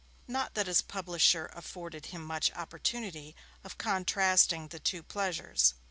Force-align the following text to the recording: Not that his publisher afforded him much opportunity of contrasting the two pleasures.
Not 0.27 0.55
that 0.55 0.65
his 0.65 0.81
publisher 0.81 1.51
afforded 1.53 2.07
him 2.07 2.25
much 2.25 2.51
opportunity 2.53 3.35
of 3.63 3.77
contrasting 3.77 4.69
the 4.69 4.79
two 4.79 5.03
pleasures. 5.03 5.75